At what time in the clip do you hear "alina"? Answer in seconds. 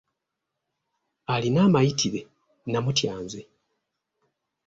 1.33-1.59